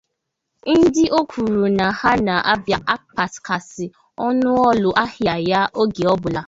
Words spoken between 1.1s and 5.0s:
o kwuru na ha na-abịa akpakasị ọnụ ụlọ